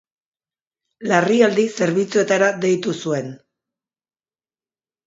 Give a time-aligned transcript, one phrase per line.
[1.11, 3.33] Larrialdi zerbitzuetara deitu zuen.